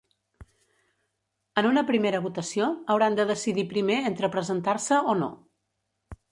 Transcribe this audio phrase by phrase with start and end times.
[1.63, 5.33] En una primera votació, hauran de decidir primer entre presentar-se o no.